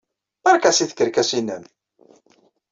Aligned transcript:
Beṛka 0.43 0.71
seg 0.73 0.89
tkerkas-nnem! 0.89 1.63